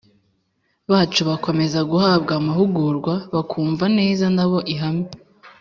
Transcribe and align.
bacu 0.91 1.21
bakomeza 1.29 1.79
guhabwa 1.91 2.31
amahugurwa 2.39 3.13
bakumva 3.33 3.85
neza 3.97 4.25
na 4.35 4.45
bo 4.49 4.59
ihame 4.73 5.07